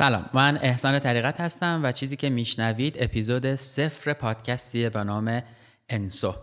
سلام 0.00 0.30
من 0.32 0.58
احسان 0.62 0.98
طریقت 0.98 1.40
هستم 1.40 1.80
و 1.84 1.92
چیزی 1.92 2.16
که 2.16 2.30
میشنوید 2.30 2.96
اپیزود 2.98 3.54
صفر 3.54 4.12
پادکستیه 4.12 4.90
به 4.90 5.04
نام 5.04 5.42
انسو. 5.88 6.34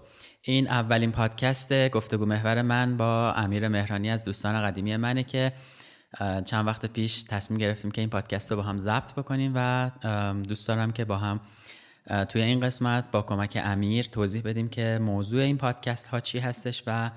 این 0.41 0.67
اولین 0.67 1.11
پادکست 1.11 1.89
گفتگو 1.89 2.25
محور 2.25 2.61
من 2.61 2.97
با 2.97 3.33
امیر 3.33 3.67
مهرانی 3.67 4.09
از 4.09 4.23
دوستان 4.23 4.61
قدیمی 4.61 4.97
منه 4.97 5.23
که 5.23 5.53
چند 6.45 6.67
وقت 6.67 6.85
پیش 6.85 7.23
تصمیم 7.23 7.59
گرفتیم 7.59 7.91
که 7.91 8.01
این 8.01 8.09
پادکست 8.09 8.51
رو 8.51 8.57
با 8.57 8.63
هم 8.63 8.79
ضبط 8.79 9.13
بکنیم 9.13 9.51
و 9.55 9.91
دوست 10.47 10.67
دارم 10.67 10.91
که 10.91 11.05
با 11.05 11.17
هم 11.17 11.39
توی 12.29 12.41
این 12.41 12.59
قسمت 12.59 13.11
با 13.11 13.21
کمک 13.21 13.61
امیر 13.63 14.05
توضیح 14.05 14.41
بدیم 14.41 14.69
که 14.69 14.99
موضوع 15.01 15.41
این 15.41 15.57
پادکست 15.57 16.07
ها 16.07 16.19
چی 16.19 16.39
هستش 16.39 16.83
و 16.87 17.11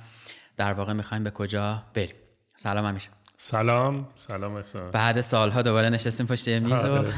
در 0.57 0.73
واقع 0.73 0.93
می‌خوایم 0.93 1.25
به 1.25 1.31
کجا 1.31 1.83
بریم. 1.95 2.15
سلام 2.57 2.85
امیر. 2.85 3.20
سلام 3.43 4.09
سلام 4.15 4.55
احسان. 4.55 4.91
بعد 4.91 5.21
سالها 5.21 5.63
دوباره 5.63 5.89
نشستیم 5.89 6.27
پشت 6.27 6.49
میز 6.49 6.73
آره. 6.73 7.13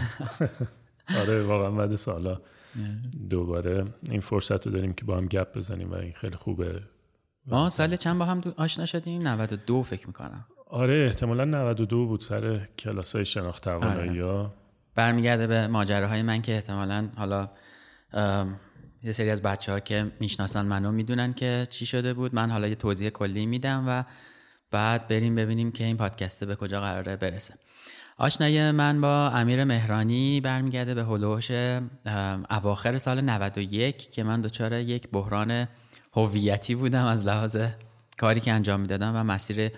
آره 1.20 1.42
واقعا 1.42 1.70
بعد 1.70 1.94
سالها. 1.94 2.40
دوباره 3.30 3.84
این 4.02 4.20
فرصت 4.20 4.66
رو 4.66 4.72
داریم 4.72 4.92
که 4.92 5.04
با 5.04 5.16
هم 5.16 5.26
گپ 5.26 5.58
بزنیم 5.58 5.90
و 5.90 5.94
این 5.94 6.12
خیلی 6.12 6.36
خوبه. 6.36 6.82
ما 7.46 7.68
سال 7.68 7.96
چند 7.96 8.18
با 8.18 8.24
هم 8.24 8.42
آشنا 8.56 8.86
شدیم؟ 8.86 9.28
92 9.28 9.82
فکر 9.82 10.06
می‌کنم. 10.06 10.44
آره 10.70 11.06
احتمالا 11.06 11.44
92 11.44 12.06
بود 12.06 12.20
سر 12.20 12.60
کلاس 12.78 13.16
های 13.16 13.24
شناخت 13.24 13.64
توانایی 13.64 14.22
آره. 14.22 14.50
برمیگرده 14.94 15.46
به 15.46 15.66
ماجراهای 15.66 16.22
من 16.22 16.42
که 16.42 16.54
احتمالا 16.54 17.08
حالا 17.16 17.48
یه 19.02 19.12
سری 19.12 19.30
از 19.30 19.42
بچه 19.42 19.72
ها 19.72 19.80
که 19.80 20.12
می‌شناسن 20.20 20.66
منو 20.66 20.92
می‌دونن 20.92 21.32
که 21.32 21.66
چی 21.70 21.86
شده 21.86 22.14
بود. 22.14 22.34
من 22.34 22.50
حالا 22.50 22.68
یه 22.68 22.74
توضیح 22.74 23.10
کلی 23.10 23.46
میدم 23.46 23.84
و 23.88 24.04
بعد 24.72 25.08
بریم 25.08 25.34
ببینیم 25.34 25.72
که 25.72 25.84
این 25.84 25.96
پادکسته 25.96 26.46
به 26.46 26.56
کجا 26.56 26.80
قراره 26.80 27.16
برسه. 27.16 27.54
آشنایی 28.18 28.70
من 28.70 29.00
با 29.00 29.30
امیر 29.30 29.64
مهرانی 29.64 30.40
برمیگرده 30.40 30.94
به 30.94 31.04
هلوش 31.04 31.50
اواخر 32.50 32.98
سال 32.98 33.20
91 33.20 34.10
که 34.10 34.22
من 34.22 34.40
دچار 34.40 34.72
یک 34.72 35.08
بحران 35.08 35.68
هویتی 36.12 36.74
بودم 36.74 37.04
از 37.04 37.26
لحاظ 37.26 37.56
کاری 38.18 38.40
که 38.40 38.52
انجام 38.52 38.80
می‌دادم 38.80 39.12
و 39.16 39.24
مسیر 39.24 39.70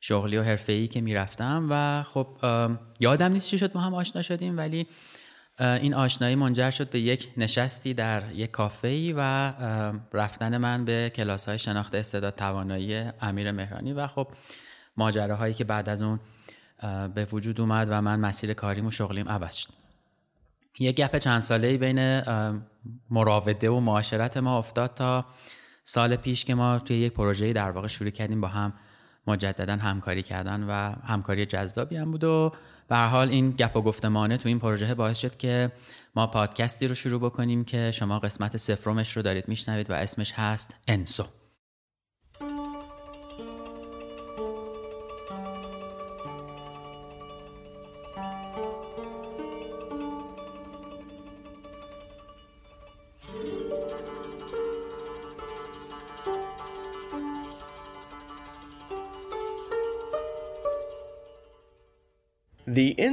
شغلی 0.00 0.36
و 0.36 0.42
حرفه‌ای 0.42 0.88
که 0.88 1.00
می‌رفتم. 1.00 1.66
و 1.70 2.02
خب 2.02 2.26
یادم 3.00 3.32
نیست 3.32 3.48
چی 3.48 3.58
شد 3.58 3.70
ما 3.74 3.80
هم 3.80 3.94
آشنا 3.94 4.22
شدیم 4.22 4.56
ولی 4.56 4.86
این 5.60 5.94
آشنایی 5.94 6.34
منجر 6.34 6.70
شد 6.70 6.90
به 6.90 7.00
یک 7.00 7.32
نشستی 7.36 7.94
در 7.94 8.32
یک 8.32 8.50
کافه 8.50 9.14
و 9.16 9.52
رفتن 10.12 10.56
من 10.56 10.84
به 10.84 11.12
کلاس 11.14 11.48
های 11.48 11.58
شناخت 11.58 11.94
استعداد 11.94 12.34
توانایی 12.34 12.94
امیر 13.20 13.52
مهرانی 13.52 13.92
و 13.92 14.06
خب 14.06 14.28
ماجراهایی 14.96 15.54
که 15.54 15.64
بعد 15.64 15.88
از 15.88 16.02
اون 16.02 16.20
به 17.14 17.24
وجود 17.32 17.60
اومد 17.60 17.88
و 17.90 18.02
من 18.02 18.20
مسیر 18.20 18.54
کاریم 18.54 18.86
و 18.86 18.90
شغلیم 18.90 19.28
عوض 19.28 19.54
شد. 19.54 19.70
یک 20.78 20.96
گپ 20.96 21.18
چند 21.18 21.40
ساله 21.40 21.78
بین 21.78 22.22
مراوده 23.10 23.70
و 23.70 23.80
معاشرت 23.80 24.36
ما 24.36 24.58
افتاد 24.58 24.94
تا 24.94 25.26
سال 25.84 26.16
پیش 26.16 26.44
که 26.44 26.54
ما 26.54 26.78
توی 26.78 26.96
یک 26.96 27.12
پروژه 27.12 27.52
در 27.52 27.70
واقع 27.70 27.88
شروع 27.88 28.10
کردیم 28.10 28.40
با 28.40 28.48
هم 28.48 28.72
مجددا 29.26 29.76
همکاری 29.76 30.22
کردن 30.22 30.62
و 30.62 30.72
همکاری 31.06 31.46
جذابی 31.46 31.96
هم 31.96 32.10
بود 32.10 32.24
و 32.24 32.52
به 32.90 32.96
حال 32.96 33.28
این 33.28 33.50
گپ 33.50 33.76
و 33.76 33.82
گفتمانه 33.82 34.36
تو 34.36 34.48
این 34.48 34.58
پروژه 34.58 34.94
باعث 34.94 35.18
شد 35.18 35.36
که 35.36 35.72
ما 36.16 36.26
پادکستی 36.26 36.86
رو 36.86 36.94
شروع 36.94 37.20
بکنیم 37.20 37.64
که 37.64 37.90
شما 37.94 38.18
قسمت 38.18 38.56
سفرمش 38.56 39.16
رو 39.16 39.22
دارید 39.22 39.48
میشنوید 39.48 39.90
و 39.90 39.92
اسمش 39.92 40.32
هست 40.32 40.76
انسو. 40.88 41.24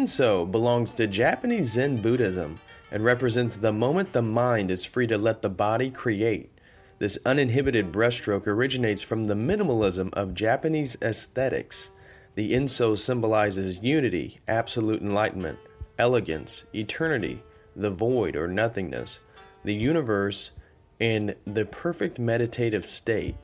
The 0.07 0.13
Inso 0.13 0.49
belongs 0.49 0.93
to 0.93 1.05
Japanese 1.05 1.73
Zen 1.73 2.01
Buddhism 2.01 2.61
and 2.91 3.03
represents 3.03 3.57
the 3.57 3.73
moment 3.73 4.13
the 4.13 4.21
mind 4.21 4.71
is 4.71 4.85
free 4.85 5.05
to 5.05 5.17
let 5.17 5.41
the 5.41 5.49
body 5.49 5.91
create. 5.91 6.49
This 6.97 7.17
uninhibited 7.25 7.91
brushstroke 7.91 8.47
originates 8.47 9.03
from 9.03 9.25
the 9.25 9.33
minimalism 9.33 10.13
of 10.13 10.33
Japanese 10.33 10.95
aesthetics. 11.01 11.89
The 12.35 12.53
Inso 12.53 12.97
symbolizes 12.97 13.79
unity, 13.79 14.39
absolute 14.47 15.01
enlightenment, 15.01 15.59
elegance, 15.99 16.63
eternity, 16.73 17.43
the 17.75 17.91
void 17.91 18.37
or 18.37 18.47
nothingness, 18.47 19.19
the 19.65 19.75
universe, 19.75 20.51
and 21.01 21.35
the 21.45 21.65
perfect 21.65 22.17
meditative 22.17 22.85
state. 22.85 23.35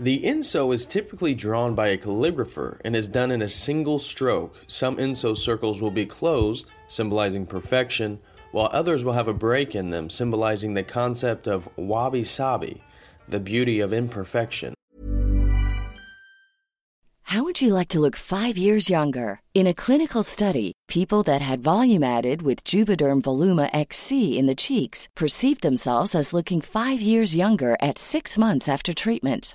The 0.00 0.22
inso 0.22 0.74
is 0.74 0.86
typically 0.86 1.34
drawn 1.34 1.74
by 1.74 1.88
a 1.88 1.98
calligrapher 1.98 2.80
and 2.84 2.96
is 2.96 3.08
done 3.08 3.30
in 3.30 3.42
a 3.42 3.48
single 3.48 3.98
stroke. 3.98 4.56
Some 4.66 4.96
inso 4.96 5.36
circles 5.36 5.82
will 5.82 5.90
be 5.90 6.06
closed, 6.06 6.66
symbolizing 6.88 7.46
perfection, 7.46 8.18
while 8.52 8.70
others 8.72 9.04
will 9.04 9.12
have 9.12 9.28
a 9.28 9.34
break 9.34 9.74
in 9.74 9.90
them, 9.90 10.08
symbolizing 10.08 10.74
the 10.74 10.82
concept 10.82 11.46
of 11.46 11.68
wabi 11.76 12.24
sabi, 12.24 12.82
the 13.28 13.40
beauty 13.40 13.80
of 13.80 13.92
imperfection. 13.92 14.74
How 17.24 17.44
would 17.44 17.62
you 17.62 17.72
like 17.72 17.88
to 17.88 18.00
look 18.00 18.16
five 18.16 18.58
years 18.58 18.90
younger? 18.90 19.40
In 19.54 19.66
a 19.66 19.72
clinical 19.72 20.22
study, 20.22 20.72
people 20.88 21.22
that 21.22 21.40
had 21.40 21.62
volume 21.62 22.02
added 22.02 22.42
with 22.42 22.64
Juvederm 22.64 23.22
Voluma 23.22 23.70
XC 23.72 24.38
in 24.38 24.46
the 24.46 24.54
cheeks 24.54 25.08
perceived 25.16 25.62
themselves 25.62 26.14
as 26.14 26.32
looking 26.34 26.60
five 26.60 27.00
years 27.00 27.34
younger 27.34 27.76
at 27.80 27.98
six 27.98 28.36
months 28.36 28.68
after 28.68 28.92
treatment. 28.92 29.54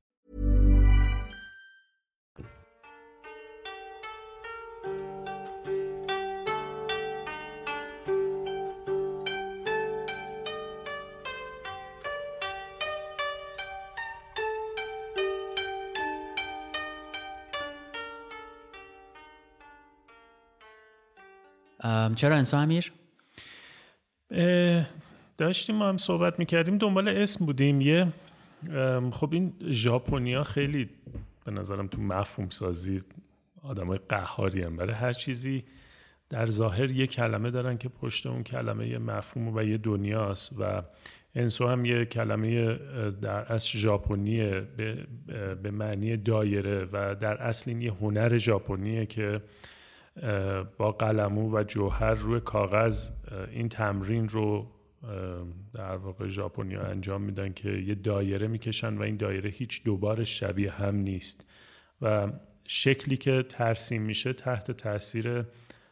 چرا 22.15 22.35
انسو 22.35 22.57
امیر؟ 22.57 22.91
داشتیم 25.37 25.75
ما 25.75 25.89
هم 25.89 25.97
صحبت 25.97 26.39
می‌کردیم. 26.39 26.77
دنبال 26.77 27.07
اسم 27.07 27.45
بودیم. 27.45 27.81
یه 27.81 28.07
خب 29.11 29.33
این 29.33 29.53
ژاپنیا 29.69 30.43
خیلی 30.43 30.89
به 31.45 31.51
نظرم 31.51 31.87
تو 31.87 32.01
مفهوم 32.01 32.49
سازی 32.49 33.01
آدمای 33.63 33.99
قهاری 34.09 34.61
هم 34.61 34.77
برای 34.77 34.93
هر 34.93 35.13
چیزی 35.13 35.63
در 36.29 36.49
ظاهر 36.49 36.91
یه 36.91 37.07
کلمه 37.07 37.51
دارن 37.51 37.77
که 37.77 37.89
پشت 37.89 38.27
اون 38.27 38.43
کلمه 38.43 38.87
یه 38.87 38.97
مفهوم 38.97 39.55
و 39.55 39.63
یه 39.63 39.77
دنیاست 39.77 40.55
و 40.59 40.81
انسو 41.35 41.67
هم 41.67 41.85
یه 41.85 42.05
کلمه 42.05 42.75
در 43.11 43.53
اصل 43.53 43.77
ژاپنیه 43.77 44.61
به, 44.77 45.07
به 45.63 45.71
معنی 45.71 46.17
دایره 46.17 46.87
و 46.91 47.15
در 47.15 47.37
اصل 47.37 47.71
این 47.71 47.81
یه 47.81 47.93
هنر 47.93 48.37
ژاپنیه 48.37 49.05
که 49.05 49.41
با 50.77 50.91
قلمو 50.91 51.57
و 51.57 51.63
جوهر 51.63 52.13
روی 52.13 52.39
کاغذ 52.39 53.11
این 53.51 53.69
تمرین 53.69 54.27
رو 54.27 54.67
در 55.73 55.95
واقع 55.95 56.27
ژاپنیا 56.27 56.81
انجام 56.81 57.21
میدن 57.21 57.53
که 57.53 57.69
یه 57.69 57.95
دایره 57.95 58.47
می‌کشن 58.47 58.97
و 58.97 59.01
این 59.01 59.17
دایره 59.17 59.49
هیچ 59.49 59.83
دوبارش 59.83 60.39
شبیه 60.39 60.71
هم 60.71 60.95
نیست. 60.95 61.47
و 62.01 62.31
شکلی 62.65 63.17
که 63.17 63.43
ترسیم 63.49 64.01
میشه 64.01 64.33
تحت 64.33 64.71
تاثیر 64.71 65.45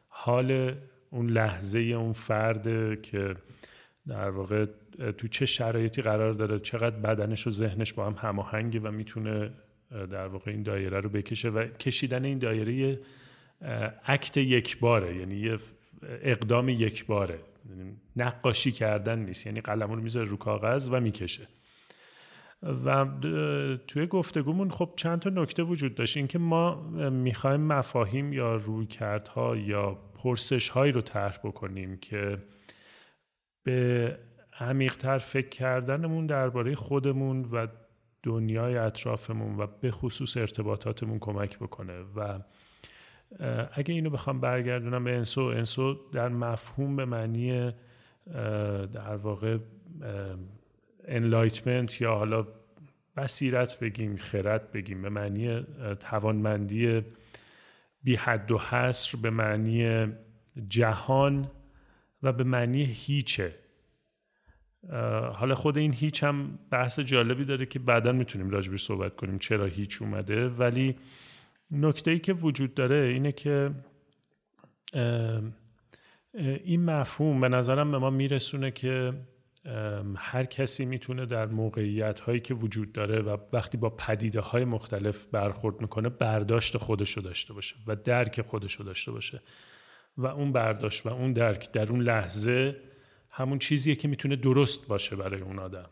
حال 0.07 0.75
اون 1.09 1.29
لحظه 1.29 1.79
اون 1.79 2.13
فرد 2.13 3.01
که 3.01 3.35
در 4.07 4.29
واقع 4.29 4.65
تو 5.17 5.27
چه 5.27 5.45
شرایطی 5.45 6.01
قرار 6.01 6.33
داره 6.33 6.59
چقدر 6.59 6.95
بدنش 6.95 7.47
و 7.47 7.51
ذهنش 7.51 7.93
با 7.93 8.05
هم 8.05 8.15
هماهنگه 8.29 8.79
و 8.79 8.91
می‌تونه 8.91 9.51
در 9.91 10.27
واقع 10.27 10.51
این 10.51 10.63
دایره 10.63 10.99
رو 10.99 11.09
بکشه 11.09 11.49
و 11.49 11.67
کشیدن 11.67 12.25
این 12.25 12.39
دایره 12.39 12.99
اکت 14.05 14.37
یک 14.37 14.79
باره 14.79 15.15
یعنی 15.15 15.35
یه 15.35 15.57
اقدام 16.03 16.69
یک 16.69 17.05
باره 17.05 17.39
یعنی 17.69 17.97
نقاشی 18.15 18.71
کردن 18.71 19.19
نیست 19.19 19.45
یعنی 19.45 19.61
قلم 19.61 19.91
رو 19.91 20.01
می‌ذاره 20.01 20.29
رو 20.29 20.37
کاغذ 20.37 20.89
و 20.91 20.99
می‌کشه. 20.99 21.47
و 22.85 23.05
توی 23.87 24.07
گفتگومون 24.07 24.69
خب 24.69 24.93
چند 24.95 25.19
تا 25.19 25.29
نکته 25.29 25.63
وجود 25.63 25.95
داشت. 25.95 26.17
اینکه 26.17 26.39
ما 26.39 26.75
می‌خوایم 27.09 27.61
مفاهیم 27.61 28.33
یا 28.33 28.55
رویکردها 28.55 29.55
یا 29.55 29.93
پرسش 29.93 30.69
هایی 30.69 30.91
رو 30.91 31.01
طرح 31.01 31.37
بکنیم 31.43 31.97
که 31.97 32.37
به 33.63 34.17
عمیقتر 34.59 35.17
فکر 35.17 35.49
کردنمون 35.49 36.25
درباره 36.25 36.75
خودمون 36.75 37.45
و 37.51 37.67
دنیای 38.23 38.77
اطرافمون 38.77 39.57
و 39.57 39.67
به 39.81 39.91
خصوص 39.91 40.37
ارتباطاتمون 40.37 41.19
کمک 41.19 41.57
بکنه. 41.57 41.99
و 42.15 42.39
اگه 43.71 43.93
اینو 43.93 44.09
بخوام 44.09 44.39
برگردونم 44.39 45.03
به 45.03 45.15
انسو 45.15 45.41
انسو 45.41 45.97
در 46.13 46.29
مفهوم 46.29 46.95
به 46.95 47.05
معنی 47.05 47.71
در 48.93 49.15
واقع 49.15 49.57
انلایتمنت 51.07 52.01
یا 52.01 52.15
حالا 52.15 52.47
بصیرت 53.17 53.79
بگیم 53.79 54.17
خرد 54.17 54.71
بگیم 54.71 55.01
به 55.01 55.09
معنی 55.09 55.65
توانمندی 55.99 57.01
بی 58.03 58.15
حد 58.15 58.51
و 58.51 58.57
حصر 58.57 59.17
به 59.17 59.29
معنی 59.29 60.07
جهان 60.69 61.51
و 62.23 62.33
به 62.33 62.43
معنی 62.43 62.83
هیچه. 62.83 63.55
حالا 65.33 65.55
خود 65.55 65.77
این 65.77 65.93
هیچ 65.93 66.23
هم 66.23 66.59
بحث 66.71 66.99
جالبی 66.99 67.45
داره 67.45 67.65
که 67.65 67.79
بعدا 67.79 68.11
می‌تونیم 68.11 68.49
راجبش 68.49 68.83
صحبت 68.83 69.15
کنیم 69.15 69.39
چرا 69.39 69.65
هیچ 69.65 70.01
اومده 70.01 70.49
ولی 70.49 70.95
نکته 71.71 72.11
ای 72.11 72.19
که 72.19 72.33
وجود 72.33 72.73
داره 72.73 72.95
اینه 72.95 73.31
که 73.31 73.71
این 76.63 76.85
مفهوم 76.85 77.41
به 77.41 77.49
نظرم 77.49 77.91
به 77.91 77.97
ما 77.97 78.09
میرسونه 78.09 78.71
که 78.71 79.13
هر 80.15 80.43
کسی 80.43 80.85
می‌تونه 80.85 81.25
در 81.25 81.45
موقعیت 81.45 82.19
هایی 82.19 82.39
که 82.39 82.53
وجود 82.53 82.91
داره 82.91 83.21
و 83.21 83.37
وقتی 83.53 83.77
با 83.77 83.89
پدیده 83.89 84.39
های 84.39 84.65
مختلف 84.65 85.25
برخورد 85.25 85.81
می‌کنه 85.81 86.09
برداشت 86.09 86.77
خودش 86.77 87.11
رو 87.11 87.21
داشته 87.21 87.53
باشه 87.53 87.75
و 87.87 87.95
درک 87.95 88.41
خودش 88.41 88.73
رو 88.73 88.85
داشته 88.85 89.11
باشه 89.11 89.41
و 90.17 90.27
اون 90.27 90.51
برداشت 90.51 91.05
و 91.05 91.09
اون 91.09 91.33
درک 91.33 91.71
در 91.71 91.89
اون 91.91 92.01
لحظه 92.01 92.75
همون 93.29 93.59
چیزیه 93.59 93.95
که 93.95 94.07
می‌تونه 94.07 94.35
درست 94.35 94.87
باشه 94.87 95.15
برای 95.15 95.41
اون 95.41 95.59
آدم. 95.59 95.89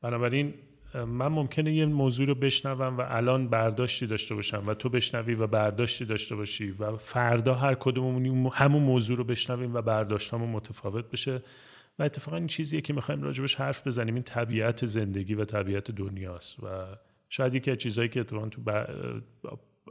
بنابراین 0.00 0.54
من 0.94 1.28
ممکنه 1.28 1.72
یه 1.72 1.86
موضوع 1.86 2.26
رو 2.26 2.34
بشنوم 2.34 2.98
و 2.98 3.04
الان 3.08 3.48
برداشتی 3.48 4.06
داشته 4.06 4.34
باشم 4.34 4.62
و 4.66 4.74
تو 4.74 4.88
بشنوی 4.88 5.34
و 5.34 5.46
برداشتی 5.46 6.04
داشته 6.04 6.36
باشی 6.36 6.70
و 6.70 6.96
فردا 6.96 7.54
هر 7.54 7.74
کدوممون 7.74 8.50
همون 8.52 8.82
موضوع 8.82 9.16
رو 9.16 9.24
بشنویم 9.24 9.74
و 9.74 9.82
برداشتامون 9.82 10.50
متفاوت 10.50 11.10
بشه. 11.10 11.42
و 11.98 12.02
اتفاقا 12.02 12.36
این 12.36 12.46
چیزیه 12.46 12.80
که 12.80 12.92
می‌خوایم 12.92 13.22
راجبش 13.22 13.54
حرف 13.54 13.86
بزنیم. 13.86 14.14
این 14.14 14.22
طبیعت 14.22 14.86
زندگی 14.86 15.34
و 15.34 15.44
طبیعت 15.44 15.90
دنیاست 15.90 16.64
و 16.64 16.66
شاید 17.28 17.54
یکی 17.54 17.70
از 17.70 17.78
چیزهایی 17.78 18.08
که 18.08 18.20
اتفاقا 18.20 18.48
تو 18.48 18.60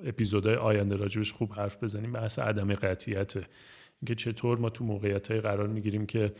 اپیزودهای 0.03 0.55
آینده 0.55 0.95
راجبش 0.95 1.31
خوب 1.31 1.53
حرف 1.53 1.83
بزنیم 1.83 2.11
بحث 2.11 2.39
عدم 2.39 2.75
قطعیته 2.75 3.45
اینکه 4.01 4.15
چطور 4.15 4.57
ما 4.57 4.69
تو 4.69 4.83
موقعیت 4.83 5.31
قرار 5.31 5.67
می‌گیریم 5.67 6.05
که 6.05 6.33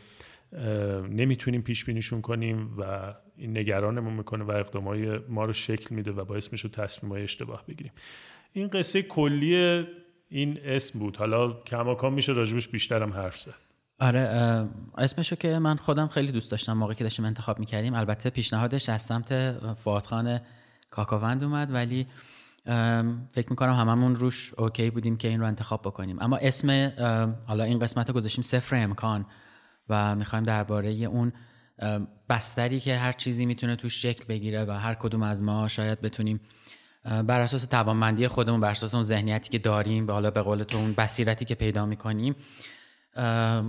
نمی‌تونیم 1.10 1.62
پیش 1.62 1.84
بینیشون 1.84 2.20
کنیم 2.20 2.74
و 2.78 3.14
این 3.36 3.58
نگرانمون 3.58 4.12
می‌کنه 4.12 4.44
و 4.44 4.50
اقدامای 4.50 5.18
ما 5.28 5.44
رو 5.44 5.52
شکل 5.52 5.94
میده 5.94 6.12
و 6.12 6.24
باعث 6.24 6.52
میشه 6.52 6.68
تصمیمای 6.68 7.22
اشتباه 7.22 7.64
بگیریم. 7.68 7.92
این 8.52 8.68
قصه 8.68 9.02
کلی 9.02 9.86
این 10.28 10.58
اسم 10.64 10.98
بود. 10.98 11.16
حالا 11.16 11.52
کماکان 11.52 12.12
میشه 12.12 12.32
راجبش 12.32 12.68
بیشترم 12.68 13.12
حرف 13.12 13.38
زد. 13.38 13.54
آره 14.00 14.20
اسمشو 14.98 15.36
که 15.36 15.58
من 15.58 15.76
خودم 15.76 16.06
خیلی 16.08 16.32
دوست 16.32 16.50
داشتم 16.50 16.72
موقعی 16.72 16.94
که 16.94 17.04
داشتیم 17.04 17.24
انتخاب 17.24 17.58
می‌کردیم. 17.58 17.94
البته 17.94 18.30
پیشنهادش 18.30 18.88
از 18.88 19.02
سمت 19.02 19.52
فوادخان 19.74 20.40
کاکاوند 20.90 21.44
اومد 21.44 21.74
ولی 21.74 22.06
فکر 23.32 23.50
می‌کنم 23.50 23.72
هممون 23.72 24.14
روش 24.14 24.54
اوکی 24.58 24.90
بودیم 24.90 25.16
که 25.16 25.28
این 25.28 25.40
رو 25.40 25.46
انتخاب 25.46 25.82
بکنیم. 25.82 26.16
اما 26.20 26.36
اسم 26.36 26.92
حالا 27.46 27.64
این 27.64 27.78
قسمت 27.78 28.08
رو 28.08 28.14
گذاشتیم 28.14 28.44
صفر 28.44 28.76
امکان 28.76 29.26
و 29.88 30.16
می‌خوایم 30.16 30.44
درباره 30.44 30.88
اون 30.90 31.32
بستری 32.28 32.80
که 32.80 32.96
هر 32.96 33.12
چیزی 33.12 33.46
می‌تونه 33.46 33.76
توش 33.76 34.02
شکل 34.02 34.24
بگیره 34.24 34.64
و 34.64 34.70
هر 34.70 34.94
کدوم 34.94 35.22
از 35.22 35.42
ما 35.42 35.68
شاید 35.68 36.00
بتونیم 36.00 36.40
بر 37.04 37.40
اساس 37.40 37.64
توانمندی 37.64 38.28
خودمون 38.28 38.60
بر 38.60 38.70
اساس 38.70 38.94
اون 38.94 39.02
ذهنیتی 39.02 39.50
که 39.50 39.58
داریم 39.58 40.06
به 40.06 40.12
حالا 40.12 40.30
به 40.30 40.42
قول 40.42 40.62
تو 40.62 40.78
اون 40.78 40.92
بصیرتی 40.92 41.44
که 41.44 41.54
پیدا 41.54 41.86
می‌کنیم 41.86 42.36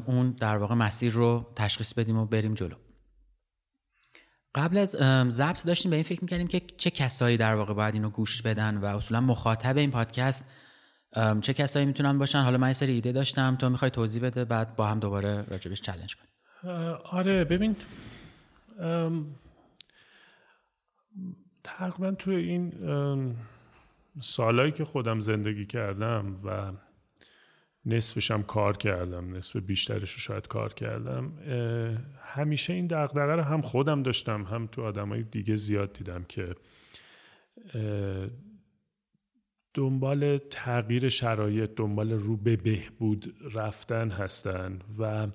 اون 0.05 0.31
در 0.31 0.57
واقع 0.57 0.75
مسیر 0.75 1.13
رو 1.13 1.53
تشخیص 1.55 1.93
بدیم 1.93 2.17
و 2.17 2.25
بریم 2.25 2.53
جلو. 2.53 2.75
قبل 4.55 4.77
از 4.77 4.89
ضبط 5.29 5.65
داشتیم 5.65 5.91
به 5.91 5.95
این 5.95 6.03
فکر 6.03 6.21
می‌کردیم 6.21 6.47
که 6.47 6.61
چه 6.77 6.89
کسایی 6.89 7.37
در 7.37 7.55
واقع 7.55 7.73
باید 7.73 7.93
اینو 7.93 8.09
گوش 8.09 8.41
بدن 8.41 8.77
و 8.77 8.85
اصولا 8.85 9.21
مخاطب 9.21 9.77
این 9.77 9.91
پادکست 9.91 10.45
چه 11.41 11.53
کسایی 11.53 11.85
می‌تونن 11.85 12.17
باشن. 12.17 12.41
حالا 12.41 12.57
من 12.57 12.67
یه 12.67 12.73
سری 12.73 12.93
ایده 12.93 13.11
داشتم 13.11 13.55
تو 13.55 13.69
می‌خوای 13.69 13.91
توضیح 13.91 14.23
بده 14.23 14.45
بعد 14.45 14.75
با 14.75 14.87
هم 14.87 14.99
دوباره 14.99 15.45
راجبش 15.47 15.81
چالش 15.81 16.15
کنیم. 16.15 16.31
آره 17.03 17.43
ببین 17.43 17.75
تقریبا 21.63 22.11
توی 22.11 22.35
این 22.35 22.89
ام، 22.89 23.35
سالایی 24.21 24.71
که 24.71 24.85
خودم 24.85 25.19
زندگی 25.19 25.65
کردم 25.65 26.39
و 26.43 26.71
نصفشم 27.85 28.43
کار 28.43 28.77
کردم 28.77 29.35
نصف 29.35 29.55
بیشترش 29.55 30.11
رو 30.11 30.19
شاید 30.19 30.47
کار 30.47 30.73
کردم 30.73 31.31
همیشه 32.21 32.73
این 32.73 32.87
دغدغه 32.87 33.35
رو 33.35 33.41
هم 33.41 33.61
خودم 33.61 34.03
داشتم 34.03 34.43
هم 34.43 34.67
تو 34.67 34.83
آدمای 34.83 35.23
دیگه 35.23 35.55
زیاد 35.55 35.93
دیدم 35.93 36.23
که 36.23 36.55
دنبال 39.73 40.37
تغییر 40.37 41.09
شرایط 41.09 41.69
دنبال 41.75 42.11
رو 42.11 42.37
به 42.37 42.55
بهبود 42.55 43.35
رفتن 43.53 44.09
هستن 44.09 44.79
و 44.99 45.27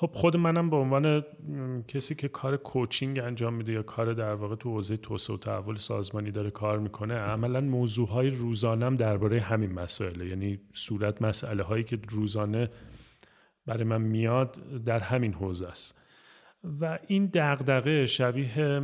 خب 0.00 0.10
خود 0.14 0.36
منم 0.36 0.70
به 0.70 0.76
عنوان 0.76 1.24
کسی 1.88 2.14
که 2.14 2.28
کار 2.28 2.56
کوچینگ 2.56 3.18
انجام 3.18 3.54
میده 3.54 3.72
یا 3.72 3.82
کار 3.82 4.12
در 4.12 4.34
واقع 4.34 4.54
تو 4.54 4.70
حوزه 4.70 4.96
توسعه 4.96 5.36
و 5.36 5.38
تحول 5.38 5.76
سازمانی 5.76 6.30
داره 6.30 6.50
کار 6.50 6.78
می‌کنه 6.78 7.14
عملا 7.14 7.60
موضوع 7.60 8.08
های 8.08 8.30
روزانم 8.30 8.96
درباره 8.96 9.40
همین 9.40 9.72
مسائله 9.72 10.26
یعنی 10.26 10.60
صورت 10.72 11.22
مسئله 11.22 11.62
هایی 11.62 11.84
که 11.84 11.98
روزانه 12.08 12.70
برای 13.66 13.84
من 13.84 14.00
میاد 14.00 14.82
در 14.84 14.98
همین 14.98 15.32
حوزه 15.32 15.66
است. 15.66 15.98
و 16.80 16.98
این 17.06 17.30
دغدغه 17.34 18.06
شبیه 18.06 18.82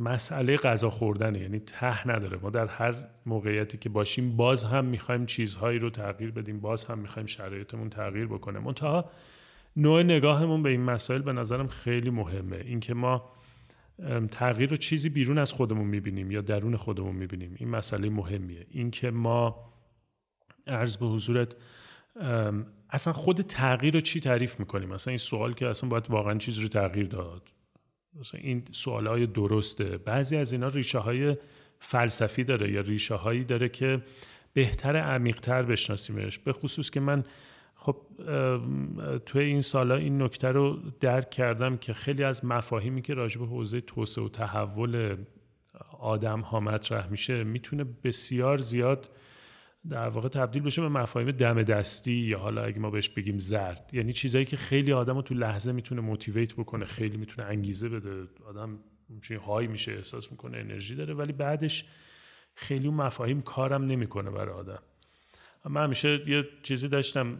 مسئله 0.00 0.56
غذا 0.56 0.90
خوردنه. 0.90 1.40
یعنی 1.40 1.60
ته 1.60 2.08
نداره. 2.08 2.38
ما 2.42 2.50
در 2.50 2.66
هر 2.66 2.94
موقعیتی 3.26 3.78
که 3.78 3.88
باشیم 3.88 4.36
باز 4.36 4.64
هم 4.64 4.84
می‌خوایم 4.84 5.26
چیزهایی 5.26 5.78
رو 5.78 5.90
تغییر 5.90 6.30
بدیم 6.30 6.60
باز 6.60 6.84
هم 6.84 6.98
می‌خوایم 6.98 7.26
شرایطمون 7.26 7.90
تغییر 7.90 8.26
بکنه. 8.26 8.58
منتها 8.58 9.10
نوع 9.76 10.02
نگاهمون 10.02 10.62
به 10.62 10.70
این 10.70 10.82
مسائل 10.82 11.22
به 11.22 11.32
نظرم 11.32 11.68
خیلی 11.68 12.10
مهمه. 12.10 12.56
اینکه 12.56 12.94
ما 12.94 13.32
تغییر 14.30 14.70
رو 14.70 14.76
چیزی 14.76 15.08
بیرون 15.08 15.38
از 15.38 15.52
خودمون 15.52 15.86
می‌بینیم 15.86 16.30
یا 16.30 16.40
درون 16.40 16.76
خودمون 16.76 17.14
می‌بینیم. 17.14 17.54
این 17.58 17.68
مسئله 17.68 18.10
مهمیه. 18.10 18.66
اینکه 18.70 19.10
ما 19.10 19.72
عرض 20.66 20.96
به 20.96 21.06
حضورت 21.06 21.56
اصلا 22.90 23.12
خود 23.12 23.40
تغییر 23.40 23.94
رو 23.94 24.00
چی 24.00 24.20
تعریف 24.20 24.60
می‌کنیم؟ 24.60 24.88
مثلا 24.88 25.10
این 25.10 25.18
سوال 25.18 25.54
که 25.54 25.68
اصلا 25.68 25.88
باید 25.88 26.10
واقعا 26.10 26.38
چیز 26.38 26.58
رو 26.58 26.68
تغییر 26.68 27.06
داد. 27.06 27.42
مثلا 28.20 28.40
این 28.40 28.62
سوال 28.70 29.06
های 29.06 29.26
درسته. 29.26 29.98
بعضی 29.98 30.36
از 30.36 30.52
اینا 30.52 30.68
ریشه 30.68 30.98
های 30.98 31.36
فلسفی 31.80 32.44
داره 32.44 32.72
یا 32.72 32.80
ریشه 32.80 33.14
هایی 33.14 33.44
داره 33.44 33.68
که 33.68 34.02
بهتر 34.52 34.96
عمیقتر 34.96 35.62
بشناسیمش. 35.62 36.38
به 36.38 36.52
خصوص 36.52 36.90
که 36.90 37.00
من 37.00 37.24
خب 37.74 37.96
توی 39.26 39.44
این 39.44 39.60
سالا 39.60 39.96
این 39.96 40.22
نکته 40.22 40.48
رو 40.48 40.78
درک 41.00 41.30
کردم 41.30 41.76
که 41.76 41.92
خیلی 41.92 42.24
از 42.24 42.44
مفاهیمی 42.44 43.02
که 43.02 43.14
راجع 43.14 43.40
به 43.40 43.46
حوزه 43.46 43.80
توسعه 43.80 44.24
و 44.24 44.28
تحول 44.28 45.16
آدم 46.00 46.40
ها 46.40 46.60
مطرح 46.60 47.10
میشه 47.10 47.44
می‌تونه 47.44 47.84
بسیار 47.84 48.58
زیاد 48.58 49.08
در 49.88 50.08
واقع 50.08 50.28
تبدیل 50.28 50.62
بشه 50.62 50.82
به 50.82 50.88
مفاهیم 50.88 51.30
دم 51.30 51.62
دستی 51.62 52.12
یا 52.12 52.38
حالا 52.38 52.64
اگه 52.64 52.78
ما 52.78 52.90
بهش 52.90 53.08
بگیم 53.08 53.38
زرد. 53.38 53.90
یعنی 53.92 54.12
چیزایی 54.12 54.44
که 54.44 54.56
خیلی 54.56 54.92
آدم 54.92 55.16
رو 55.16 55.22
تو 55.22 55.34
لحظه 55.34 55.72
می‌تونه 55.72 56.00
موتیویت 56.00 56.52
بکنه 56.52 56.84
خیلی 56.84 57.16
می‌تونه 57.16 57.48
انگیزه 57.48 57.88
بده. 57.88 58.28
آدم 58.46 58.78
چون 59.20 59.36
های 59.36 59.66
میشه 59.66 59.92
احساس 59.92 60.30
می‌کنه 60.30 60.58
انرژی 60.58 60.94
داره 60.94 61.14
ولی 61.14 61.32
بعدش 61.32 61.84
خیلی 62.54 62.86
اون 62.86 62.96
مفاهیم 62.96 63.40
کارم 63.42 63.84
نمی‌کنه 63.84 64.30
برای 64.30 64.54
آدم. 64.54 64.82
من 65.70 65.84
همیشه 65.84 66.28
یه 66.28 66.48
چیزی 66.62 66.88
داشتم 66.88 67.38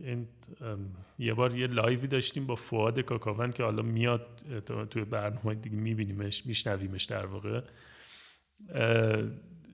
این 0.00 0.28
یه 1.18 1.34
بار 1.34 1.54
یه 1.54 1.66
لایوی 1.66 2.06
داشتیم 2.06 2.46
با 2.46 2.54
فواد 2.54 3.00
کاکاون 3.00 3.50
که 3.50 3.62
حالا 3.62 3.82
میاد 3.82 4.26
توی 4.90 5.04
برنامه 5.04 5.54
دیگه 5.54 5.76
میبینیمش 5.76 6.46
میشنویمش 6.46 7.04
در 7.04 7.26
واقع. 7.26 7.60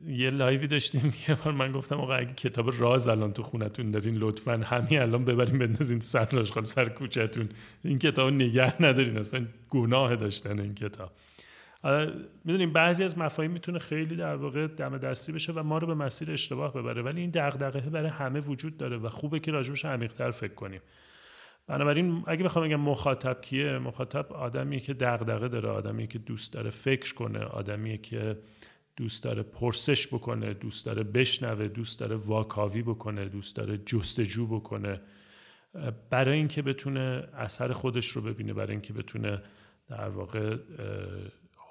یه 0.07 0.31
لایوی 0.31 0.67
داشتیم 0.67 1.13
یه 1.29 1.35
بار 1.35 1.53
من 1.53 1.73
گفتم 1.73 2.01
آقا 2.01 2.15
اگه 2.15 2.35
کتاب 2.35 2.81
راز 2.81 3.09
الان 3.09 3.33
تو 3.33 3.43
خونتون 3.43 3.91
دارین 3.91 4.17
لطفا 4.17 4.53
همین 4.53 5.01
الان 5.01 5.25
ببریم 5.25 5.59
بندازین 5.59 5.99
تو 5.99 6.07
سطل 6.07 6.39
آشغال 6.39 6.65
سر 6.65 6.89
کوچهتون. 6.89 7.49
این 7.85 7.99
کتاب 7.99 8.33
نگه 8.33 8.83
ندارین 8.83 9.19
اصلا 9.19 9.47
گناه 9.71 10.17
داشتن 10.17 10.61
این 10.61 10.75
کتاب. 10.75 11.13
می‌دونیم 12.45 12.73
بعضی 12.73 13.05
از 13.05 13.19
مفاهیم 13.19 13.51
می‌تونه 13.51 13.79
خیلی 13.79 14.17
در 14.17 14.37
واقع 14.37 14.67
دم 14.67 14.99
دستی 14.99 15.33
بشه 15.33 15.53
و 15.53 15.63
ما 15.63 15.79
رو 15.79 15.87
به 15.87 15.95
مسیر 15.95 16.31
اشتباه 16.31 16.75
ببره 16.75 17.03
ولی 17.03 17.21
این 17.21 17.31
دغدغه 17.31 17.81
برای 17.81 18.11
همه 18.11 18.41
وجود 18.41 18.77
داره 18.77 18.97
و 18.97 19.09
خوبه 19.09 19.41
که 19.41 19.51
راجبش 19.51 19.85
عمیق‌تر 19.85 20.31
فکر 20.31 20.55
کنیم. 20.55 20.81
بنابراین 21.67 22.25
اگه 22.27 22.45
بخوام 22.45 22.67
بگم 22.69 22.81
مخاطب 22.81 23.41
کیه 23.41 23.79
مخاطب 23.79 24.33
آدمیه 24.33 24.81
که 24.81 24.95
دغدغه 24.95 25.49
داره 25.49 25.69
آدمیه 25.69 26.07
که 26.07 26.19
دوست 26.19 26.53
داره 26.53 26.71
فکر 26.71 27.15
کنه 27.15 27.39
آدمیه 27.39 27.99
که 27.99 28.39
دوست 28.97 29.25
داره 29.25 29.43
پرسش 29.43 30.07
بکنه 30.07 30.55
دوست 30.55 30.87
داره 30.87 31.03
بشنوه 31.03 31.69
دوست 31.69 32.01
داره 32.01 32.17
واکاوی 32.17 32.83
بکنه 32.83 33.25
دوست 33.25 33.57
داره 33.57 33.79
جستجو 33.79 34.47
بکنه. 34.47 35.01
برای 36.11 36.39
اینکه 36.39 36.63
بتونه 36.63 37.29
اثر 37.35 37.73
خودش 37.73 38.07
رو 38.07 38.23
ببینه 38.23 38.53
برای 38.53 38.73
اینکه 38.73 38.93
بتونه 38.93 39.43
در 39.89 40.09
واقع 40.09 40.57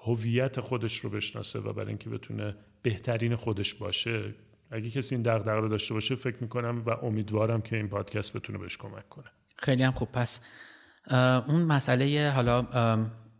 هویت 0.05 0.59
خودش 0.59 0.97
رو 0.97 1.09
بشناسه 1.09 1.59
و 1.59 1.73
برای 1.73 1.87
اینکه 1.87 2.09
بتونه 2.09 2.55
بهترین 2.81 3.35
خودش 3.35 3.73
باشه. 3.73 4.33
اگه 4.71 4.89
کسی 4.89 5.15
این 5.15 5.21
دغدغه 5.21 5.51
رو 5.51 5.69
داشته 5.69 5.93
باشه 5.93 6.15
فکر 6.15 6.37
می‌کنم 6.41 6.83
و 6.85 6.89
امیدوارم 6.89 7.61
که 7.61 7.75
این 7.75 7.89
پادکست 7.89 8.37
بتونه 8.37 8.59
بهش 8.59 8.77
کمک 8.77 9.09
کنه. 9.09 9.27
خیلی 9.57 9.83
هم 9.83 9.91
خوب. 9.91 10.11
پس 10.11 10.41
اون 11.47 11.61
مسئله 11.63 12.31
حالا 12.35 12.67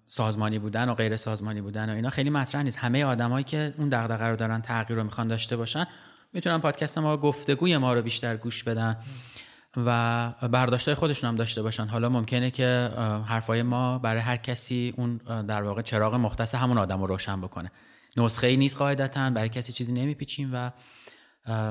سازمانی 0.08 0.60
بودن 0.60 0.90
و 0.90 0.94
غیر 0.94 1.18
سازمانی 1.18 1.62
بودن 1.62 1.90
و 1.90 1.94
اینا 1.94 2.10
خیلی 2.10 2.30
مطرح 2.30 2.64
نیست. 2.64 2.78
همه 2.78 3.06
آدمایی 3.06 3.44
که 3.44 3.74
اون 3.78 3.90
دغدغه 3.90 4.26
رو 4.26 4.36
دارن 4.36 4.62
تغییر 4.62 5.00
رو 5.00 5.04
می‌خوان 5.06 5.28
داشته 5.28 5.58
باشن 5.58 5.86
می‌تونن 6.34 6.58
پادکست 6.58 6.98
ما 6.98 7.18
گفتگوی 7.18 7.78
ما 7.78 7.94
رو 7.94 8.02
بیشتر 8.02 8.38
گوش 8.38 8.64
بدن. 8.64 8.98
و 9.78 10.32
برداشت 10.42 10.94
خودشون 10.94 11.30
هم 11.30 11.36
داشته 11.36 11.62
باشن. 11.62 11.86
حالا 11.86 12.10
ممکنه 12.10 12.52
که 12.52 12.92
حرفای 13.26 13.64
ما 13.64 14.00
برای 14.00 14.22
هر 14.22 14.38
کسی 14.38 14.94
اون 14.98 15.18
در 15.48 15.64
واقع 15.64 15.82
چراغ 15.82 16.16
مختص 16.16 16.56
همون 16.56 16.78
آدم 16.78 17.02
رو 17.02 17.08
روشن 17.08 17.42
بکنه. 17.42 17.72
نسخه 18.18 18.48
ای 18.48 18.58
نیست 18.58 18.78
قاعدتا 18.78 19.30
برای 19.30 19.50
کسی 19.50 19.74
چیزی 19.74 19.94
نمیپیچیم 19.94 20.50
و 20.54 20.72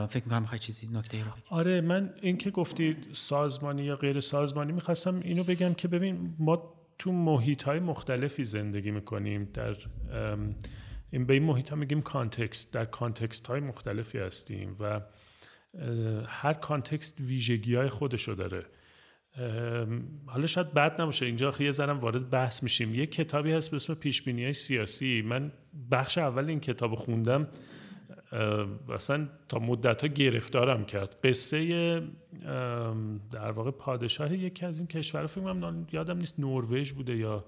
فکر 0.06 0.25
می‌کنم 0.25 0.42
می‌خوای 0.42 0.59
چیزی 0.59 0.88
نکته 0.92 1.16
ای 1.16 1.23
رو 1.23 1.30
بگیم 1.30 1.42
آره 1.50 1.80
من 1.80 2.14
این 2.23 2.37
که 2.37 2.50
گفتی 2.50 2.97
سازمانی 3.12 3.82
یا 3.82 3.97
غیر 3.97 4.21
سازمانی 4.21 4.73
می‌خواستم 4.73 5.21
اینو 5.21 5.44
بگم 5.44 5.75
که 5.75 5.88
ببین 5.88 6.35
ما 6.38 6.75
تو 6.99 7.12
محیط 7.12 7.62
های 7.62 7.80
مختلفی 7.80 8.44
زندگی 8.44 8.90
می‌کنیم. 8.90 9.49
در 9.54 9.76
این 11.11 11.26
به 11.26 11.35
این 11.35 11.42
محیط 11.42 11.71
ها 11.71 11.76
میگیم 11.76 12.02
context 12.02 12.75
در 12.75 12.85
context 12.85 13.47
های 13.47 13.61
مختلفی 13.61 14.18
هستیم 14.18 14.76
و 14.80 15.00
هر 16.26 16.52
context 16.52 17.21
ویژگی 17.21 17.75
های 17.75 17.88
خودشو 17.88 18.35
داره. 18.35 18.67
حالا 20.26 20.47
شاید 20.47 20.75
بد 20.75 21.00
نباشه. 21.00 21.26
اینجا 21.26 21.52
یه 21.61 21.71
ذرم 21.71 21.99
وارد 21.99 22.31
بحث 22.31 22.62
میشیم. 22.62 22.95
یه 22.95 23.07
کتابی 23.07 23.52
هست 23.52 23.71
به 23.71 23.76
اسم 23.76 23.95
پیش 23.95 24.29
های 24.29 24.52
سیاسی. 24.52 25.23
من 25.23 25.52
بخش 25.91 26.19
اول 26.19 26.49
این 26.49 26.61
کتاب 26.61 26.95
خوندم. 26.95 27.49
اصلا 28.88 29.29
تا 29.49 29.59
مدت 29.59 30.02
ها 30.02 30.09
گرفتارم 30.09 30.85
کرد. 30.85 31.17
قصه 31.25 32.02
در 33.33 33.50
واقع 33.50 33.71
پادشاه 33.71 34.33
یکی 34.33 34.67
از 34.67 34.79
این 34.79 34.87
کشور 34.87 35.26
فکر 35.26 35.75
یادم 35.93 36.19
نیست 36.19 36.41
نروژ 36.41 36.93
بوده 36.93 37.17
یا 37.17 37.45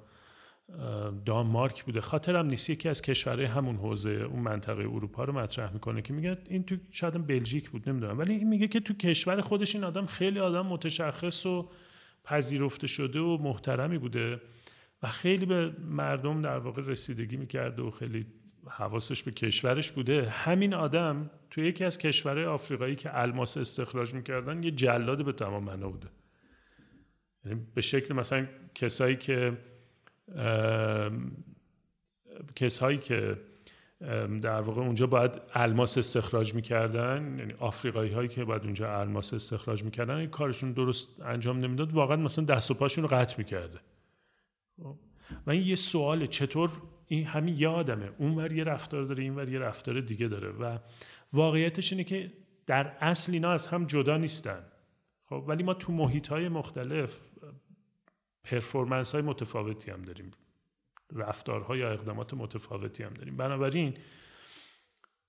دانمارک 1.25 1.85
بوده. 1.85 2.01
خاطرم 2.01 2.47
نیست. 2.47 2.71
یکی 2.71 2.89
از 2.89 3.03
کشورهای 3.03 3.45
همون 3.45 3.77
حوزه 3.77 4.11
اون 4.11 4.41
منطقه 4.41 4.83
اروپا 4.83 5.25
رو 5.25 5.33
مطرح 5.33 5.73
می‌کنه 5.73 6.03
که 6.03 6.13
میگه 6.13 6.39
این 6.49 6.65
تو 6.65 6.77
شاید 6.91 7.27
بلژیک 7.27 7.71
بود 7.71 7.89
نمی‌دونم. 7.89 8.19
ولی 8.19 8.35
این 8.35 8.49
میگه 8.49 8.69
که 8.69 8.81
تو 8.81 8.95
کشور 8.95 9.41
خودش 9.41 9.75
این 9.75 9.85
آدم 9.85 10.07
خیلی 10.07 10.39
آدم 10.41 10.67
متشخص 10.67 11.47
و 11.47 11.71
پذیرفته 12.25 12.87
شده 12.87 13.21
و 13.21 13.39
محترمی 13.43 13.99
بوده 13.99 14.41
و 15.03 15.09
خیلی 15.09 15.47
به 15.47 15.73
مردم 15.79 16.43
در 16.43 16.59
واقع 16.59 16.83
رسیدگی 16.83 17.37
می‌کرده 17.37 17.83
و 17.83 17.91
خیلی 17.91 18.27
حواسش 18.67 19.23
به 19.23 19.31
کشورش 19.31 19.93
بوده. 19.93 20.29
همین 20.29 20.75
آدم 20.75 21.31
تو 21.51 21.61
یکی 21.61 21.85
از 21.85 21.99
کشورهای 21.99 22.45
آفریقایی 22.45 22.95
که 22.95 23.21
الماس 23.21 23.57
استخراج 23.57 24.15
می‌کردن 24.15 24.63
یه 24.63 24.71
جلاد 24.71 25.25
به 25.25 25.33
تمام 25.33 25.65
معنا 25.65 25.89
بوده. 25.89 26.09
یعنی 27.45 27.61
به 27.75 27.81
شکل 27.81 28.15
مثلا 28.15 28.47
کسایی 28.75 29.17
که 29.17 29.59
کسایی 32.57 32.99
که 32.99 33.41
در 34.43 34.61
واقع 34.61 34.83
اونجا 34.83 35.07
باید 35.07 35.41
الماس 35.53 35.99
استخراج 35.99 36.55
می‌کردن 36.55 37.37
یعنی 37.39 37.53
آفریقایی 37.59 38.11
هایی 38.11 38.29
که 38.29 38.45
باید 38.45 38.63
اونجا 38.63 39.01
الماس 39.01 39.35
استخراج 39.35 39.85
می‌کردن 39.85 40.15
این 40.15 40.31
کارشون 40.31 40.73
درست 40.73 41.21
انجام 41.23 41.59
نمی‌داد. 41.59 41.93
واقعا 41.93 42.17
مثلا 42.17 42.45
دست 42.45 42.71
و 42.71 42.75
پاشون 42.75 43.05
رو 43.05 43.17
قطع 43.17 43.35
می‌کرده. 43.39 43.79
خب؟ 44.83 44.97
و 45.47 45.51
این 45.51 45.63
یه 45.63 45.77
سوال 45.77 46.27
چطور 46.27 46.71
این 47.07 47.25
همین 47.25 47.57
یه 47.59 47.69
آدمه؟ 47.69 48.11
اونور 48.19 48.53
یه 48.53 48.65
رفتار 48.65 49.05
داره 49.05 49.23
اینور 49.23 49.49
یه 49.49 49.59
رفتار 49.59 50.01
دیگه 50.01 50.29
داره. 50.29 50.49
و 50.49 50.79
واقعیتش 51.33 51.93
اینه 51.93 52.05
که 52.05 52.33
در 52.67 52.93
اصل 53.01 53.33
اینا 53.33 53.53
از 53.53 53.67
هم 53.67 53.87
جدا 53.87 54.17
نیستن. 54.17 54.65
خب 55.25 55.45
ولی 55.49 55.63
ما 55.63 55.75
تو 55.75 55.93
محیط 55.93 56.29
های 56.29 56.49
مختلف 56.49 57.21
performance 58.45 59.13
های 59.13 59.23
متفاوتی 59.23 59.91
هم 59.91 60.03
داریم. 60.03 60.31
رفتارها 61.13 61.77
یا 61.77 61.91
اقدامات 61.91 62.35
متفاوتی 62.35 63.03
هم 63.03 63.15
داریم. 63.15 63.37
بنابراین 63.37 63.95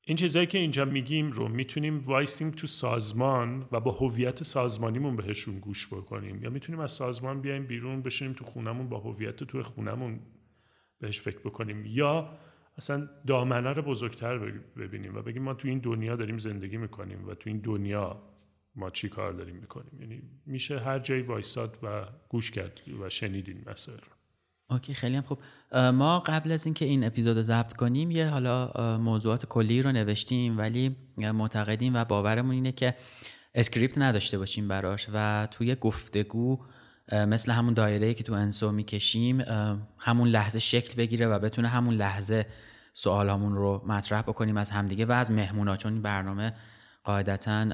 این 0.07 0.17
چیزایی 0.17 0.47
که 0.47 0.57
اینجا 0.57 0.85
میگیم 0.85 1.31
رو 1.31 1.47
می‌تونیم 1.47 2.01
وایسیم 2.01 2.51
تو 2.51 2.67
سازمان 2.67 3.67
و 3.71 3.79
با 3.79 3.91
هویت 3.91 4.43
سازمانیمون 4.43 5.15
بهشون 5.15 5.59
گوش 5.59 5.87
بکنیم. 5.87 6.43
یا 6.43 6.49
می‌تونیم 6.49 6.79
از 6.79 6.91
سازمان 6.91 7.41
بیایم 7.41 7.65
بیرون 7.65 8.01
بشینیم 8.01 8.33
تو 8.33 8.45
خونمون 8.45 8.89
با 8.89 8.99
هویت 8.99 9.35
تو 9.35 9.63
خونمون 9.63 10.19
بهش 10.99 11.21
فکر 11.21 11.39
بکنیم. 11.39 11.85
یا 11.85 12.37
اصلا 12.77 13.09
دامنه 13.27 13.73
رو 13.73 13.81
بزرگتر 13.81 14.37
ببینیم 14.77 15.15
و 15.15 15.21
بگیم 15.21 15.43
ما 15.43 15.53
تو 15.53 15.67
این 15.67 15.79
دنیا 15.79 16.15
داریم 16.15 16.37
زندگی 16.37 16.77
می‌کنیم 16.77 17.27
و 17.27 17.35
تو 17.35 17.49
این 17.49 17.59
دنیا 17.59 18.21
ما 18.75 18.89
چی 18.89 19.09
کار 19.09 19.33
داریم 19.33 19.55
می‌کنیم؟ 19.55 20.01
یعنی 20.01 20.21
میشه 20.45 20.79
هر 20.79 20.99
جایی 20.99 21.21
وایساد 21.21 21.77
و 21.83 22.05
گوش 22.29 22.51
کرد 22.51 22.81
و 23.01 23.09
شنید 23.09 23.49
این 23.49 23.63
مسائل 23.67 23.97
رو. 23.97 24.07
okay 24.69 24.93
خیلی 24.93 25.15
هم 25.15 25.21
خوب. 25.21 25.39
ما 25.73 26.19
قبل 26.19 26.51
از 26.51 26.65
اینکه 26.65 26.85
این 26.85 27.03
اپیزود 27.03 27.37
رو 27.37 27.43
ضبط 27.43 27.73
کنیم 27.73 28.11
یه 28.11 28.27
حالا 28.27 28.71
موضوعات 28.97 29.45
کلی 29.45 29.81
رو 29.81 29.91
نوشتیم 29.91 30.57
ولی 30.57 30.95
معتقدیم 31.17 31.95
و 31.95 32.05
باورمون 32.05 32.51
اینه 32.51 32.71
که 32.71 32.95
script 33.55 33.97
نداشته 33.97 34.37
باشیم 34.37 34.67
براش 34.67 35.07
و 35.13 35.47
توی 35.51 35.75
گفتگو 35.75 36.59
مثل 37.11 37.51
همون 37.51 37.73
دایره 37.73 38.13
که 38.13 38.23
تو 38.23 38.33
انسو 38.33 38.71
می‌کشیم 38.71 39.41
همون 39.97 40.27
لحظه 40.27 40.59
شکل 40.59 40.95
بگیره 40.95 41.27
و 41.27 41.39
بتونه 41.39 41.67
همون 41.67 41.93
لحظه 41.93 42.45
سوالامون 42.93 43.55
رو 43.55 43.83
مطرح 43.87 44.21
بکنیم 44.21 44.57
از 44.57 44.69
همدیگه 44.69 45.05
و 45.05 45.11
از 45.11 45.31
مهمونا 45.31 45.77
چون 45.77 45.93
این 45.93 46.01
برنامه 46.01 46.53
قاعدتا 47.03 47.65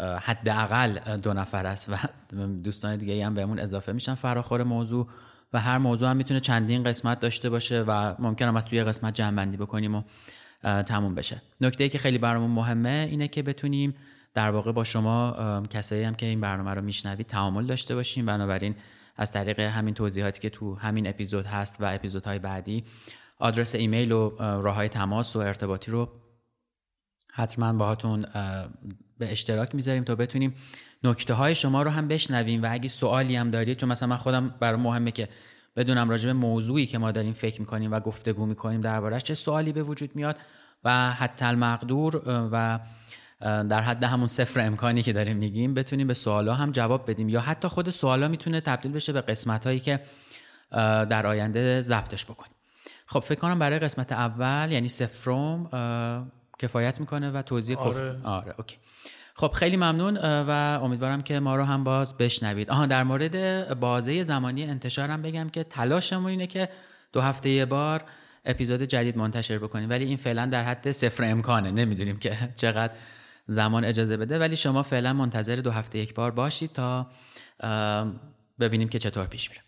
حداقل 0.00 1.16
دو 1.16 1.32
نفر 1.32 1.66
است 1.66 1.88
و 1.88 1.96
دوستان 2.64 2.96
دیگه 2.96 3.26
هم 3.26 3.34
بهمون 3.34 3.58
اضافه 3.58 3.92
میشن. 3.92 4.14
فراخور 4.14 4.62
موضوع 4.62 5.08
و 5.52 5.60
هر 5.60 5.78
موضوع 5.78 6.10
هم 6.10 6.16
می‌تونه 6.16 6.40
چندین 6.40 6.84
قسمت 6.84 7.20
داشته 7.20 7.50
باشه 7.50 7.82
و 7.82 8.14
ممکن 8.18 8.48
هم 8.48 8.56
از 8.56 8.64
توی 8.64 8.84
قسمت 8.84 9.14
جمع 9.14 9.56
بکنیم 9.56 9.94
و 9.94 10.02
تموم 10.82 11.14
بشه. 11.14 11.42
نکته 11.60 11.84
ای 11.84 11.90
که 11.90 11.98
خیلی 11.98 12.18
برامون 12.18 12.50
مهمه 12.50 13.06
اینه 13.10 13.28
که 13.28 13.42
بتونیم 13.42 13.94
در 14.34 14.50
واقع 14.50 14.72
با 14.72 14.84
شما 14.84 15.62
کسایی 15.70 16.02
هم 16.02 16.14
که 16.14 16.26
این 16.26 16.40
برنامه 16.40 16.70
رو 16.74 16.82
میشنوید 16.82 17.26
تعامل 17.26 17.66
داشته 17.66 17.94
باشیم. 17.94 18.26
بنابراین 18.26 18.74
از 19.16 19.32
طریق 19.32 19.60
همین 19.60 19.94
توضیحاتی 19.94 20.40
که 20.40 20.50
تو 20.50 20.74
همین 20.74 21.06
اپیزود 21.06 21.46
هست 21.46 21.76
و 21.80 21.94
اپیزودهای 21.94 22.38
بعدی 22.38 22.84
آدرس 23.38 23.74
ایمیل 23.74 24.12
و 24.12 24.36
راه 24.38 24.74
های 24.74 24.88
تماس 24.88 25.36
و 25.36 25.38
ارتباطی 25.38 25.90
رو 25.90 26.08
حتما 27.32 27.72
باهاتون 27.72 28.26
به 29.22 29.32
اشتراک 29.32 29.74
می‌ذاریم 29.74 30.04
تا 30.04 30.14
بتونیم 30.14 30.54
نکته 31.04 31.34
های 31.34 31.54
شما 31.54 31.82
رو 31.82 31.90
هم 31.90 32.08
بشنویم 32.08 32.62
و 32.62 32.68
اگه 32.70 32.88
سوالی 32.88 33.36
هم 33.36 33.50
دارید 33.50 33.78
چون 33.78 33.88
مثلا 33.88 34.08
من 34.08 34.16
خودم 34.16 34.54
برای 34.60 34.80
مهمه 34.80 35.10
که 35.10 35.28
بدونم 35.76 36.10
راجع 36.10 36.26
به 36.26 36.32
موضوعی 36.32 36.86
که 36.86 36.98
ما 36.98 37.12
داریم 37.12 37.32
فکر 37.32 37.60
می‌کنیم 37.60 37.92
و 37.92 38.00
گفتگو 38.00 38.46
می‌کنیم 38.46 38.80
دربارهش 38.80 39.22
چه 39.22 39.34
سوالی 39.34 39.72
به 39.72 39.82
وجود 39.82 40.16
میاد 40.16 40.36
و 40.84 41.12
حتی 41.12 41.44
المقدور 41.44 42.22
و 42.52 42.80
در 43.40 43.80
حد 43.80 44.04
همون 44.04 44.26
صفر 44.26 44.60
امکانی 44.60 45.02
که 45.02 45.12
داریم 45.12 45.36
میگیم 45.36 45.74
بتونیم 45.74 46.06
به 46.06 46.14
سوالا 46.14 46.54
هم 46.54 46.72
جواب 46.72 47.10
بدیم 47.10 47.28
یا 47.28 47.40
حتی 47.40 47.68
خود 47.68 47.90
سوالا 47.90 48.28
می‌تونه 48.28 48.60
تبدیل 48.60 48.92
بشه 48.92 49.12
به 49.12 49.20
قسمت 49.20 49.66
هایی 49.66 49.80
که 49.80 50.00
در 51.10 51.26
آینده 51.26 51.82
ضبطش 51.82 52.24
بکنیم. 52.24 52.52
خب 53.06 53.20
فکر 53.20 53.38
کنم 53.38 53.58
برای 53.58 53.78
قسمت 53.78 54.12
اول 54.12 54.72
یعنی 54.72 54.88
سفروم 54.88 55.68
کفایت 56.58 57.00
می‌کنه 57.00 57.30
و 57.30 57.42
توضیح 57.42 57.78
آره. 57.78 58.20
آره 58.24 58.54
اوکی. 58.58 58.76
خب 59.34 59.52
خیلی 59.52 59.76
ممنون 59.76 60.16
و 60.16 60.80
امیدوارم 60.82 61.22
که 61.22 61.40
ما 61.40 61.56
رو 61.56 61.64
هم 61.64 61.84
باز 61.84 62.18
بشنوید. 62.18 62.70
آها 62.70 62.86
در 62.86 63.02
مورد 63.02 63.80
بازه 63.80 64.22
زمانی 64.22 64.64
انتشارم 64.64 65.22
بگم 65.22 65.48
که 65.48 65.64
تلاشمون 65.64 66.30
اینه 66.30 66.46
که 66.46 66.68
دو 67.12 67.20
هفته 67.20 67.50
یه 67.50 67.64
بار 67.64 68.04
اپیزود 68.44 68.82
جدید 68.82 69.16
منتشر 69.16 69.58
بکنیم. 69.58 69.90
ولی 69.90 70.04
این 70.04 70.16
فعلا 70.16 70.46
در 70.46 70.64
حد 70.64 70.90
صفر 70.90 71.24
امکانه. 71.24 71.70
نمی‌دونیم 71.70 72.18
که 72.18 72.38
چقدر 72.56 72.92
زمان 73.46 73.84
اجازه 73.84 74.16
بده. 74.16 74.38
ولی 74.38 74.56
شما 74.56 74.82
فعلا 74.82 75.12
منتظر 75.12 75.56
دو 75.56 75.70
هفته 75.70 75.98
یک 75.98 76.14
بار 76.14 76.30
باشید 76.30 76.72
تا 76.72 77.10
ببینیم 78.60 78.88
که 78.88 78.98
چطور 78.98 79.26
پیش 79.26 79.50
میره. 79.50 79.62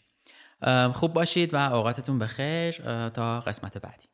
خوب 0.92 1.12
باشید 1.12 1.54
و 1.54 1.56
اوقاتتون 1.56 2.18
بخیر 2.18 2.72
تا 3.08 3.40
قسمت 3.40 3.78
بعدی. 3.78 4.13